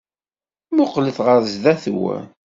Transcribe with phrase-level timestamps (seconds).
[0.71, 2.25] Mmuqqlet ɣer sdat-wen.